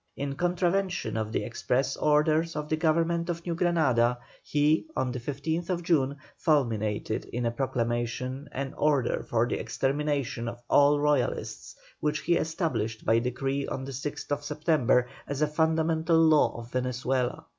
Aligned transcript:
In 0.17 0.33
contravention 0.33 1.15
of 1.15 1.31
the 1.31 1.43
express 1.43 1.95
orders 1.95 2.55
of 2.55 2.67
the 2.69 2.75
Government 2.75 3.29
of 3.29 3.45
New 3.45 3.53
Granada, 3.53 4.17
he 4.41 4.87
on 4.95 5.11
the 5.11 5.19
15th 5.19 5.79
June 5.83 6.17
fulminated 6.35 7.25
in 7.25 7.45
a 7.45 7.51
proclamation 7.51 8.49
an 8.51 8.73
order 8.77 9.21
for 9.21 9.47
the 9.47 9.59
extermination 9.59 10.47
of 10.47 10.59
all 10.71 10.99
Royalists, 10.99 11.75
which 11.99 12.21
he 12.21 12.35
established 12.35 13.05
by 13.05 13.19
decree 13.19 13.67
on 13.67 13.85
the 13.85 13.91
6th 13.91 14.41
September 14.41 15.07
as 15.27 15.43
a 15.43 15.47
fundamental 15.47 16.17
law 16.17 16.51
of 16.59 16.71
Venezuela. 16.71 17.45